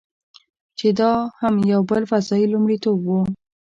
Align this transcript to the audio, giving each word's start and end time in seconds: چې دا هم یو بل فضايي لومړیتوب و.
چې 0.77 0.87
دا 0.99 1.11
هم 1.41 1.55
یو 1.71 1.81
بل 1.89 2.03
فضايي 2.11 2.45
لومړیتوب 2.53 2.99
و. 3.05 3.09